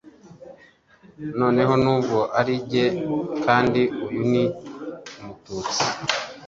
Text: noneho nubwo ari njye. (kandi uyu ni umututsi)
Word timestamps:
noneho 1.39 1.73
nubwo 1.83 2.19
ari 2.39 2.53
njye. 2.63 2.85
(kandi 3.45 3.81
uyu 4.05 4.23
ni 4.31 4.43
umututsi) 5.19 5.83